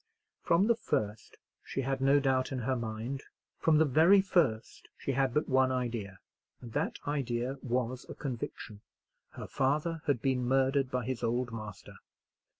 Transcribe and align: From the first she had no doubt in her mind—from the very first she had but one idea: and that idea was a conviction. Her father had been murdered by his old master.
From 0.41 0.65
the 0.65 0.75
first 0.75 1.37
she 1.63 1.81
had 1.81 2.01
no 2.01 2.19
doubt 2.19 2.51
in 2.51 2.57
her 2.61 2.75
mind—from 2.75 3.77
the 3.77 3.85
very 3.85 4.19
first 4.19 4.87
she 4.97 5.11
had 5.11 5.31
but 5.31 5.47
one 5.47 5.71
idea: 5.71 6.17
and 6.59 6.73
that 6.73 6.97
idea 7.05 7.59
was 7.61 8.07
a 8.09 8.15
conviction. 8.15 8.81
Her 9.33 9.45
father 9.45 10.01
had 10.07 10.19
been 10.19 10.43
murdered 10.47 10.89
by 10.89 11.05
his 11.05 11.21
old 11.21 11.51
master. 11.51 11.97